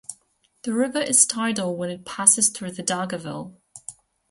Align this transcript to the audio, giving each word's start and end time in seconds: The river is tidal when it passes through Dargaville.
The 0.63 0.73
river 0.73 0.97
is 0.99 1.27
tidal 1.27 1.75
when 1.77 1.91
it 1.91 2.05
passes 2.07 2.49
through 2.49 2.69
Dargaville. 2.71 3.53